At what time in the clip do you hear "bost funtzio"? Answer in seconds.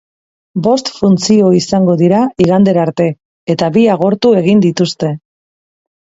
0.67-1.49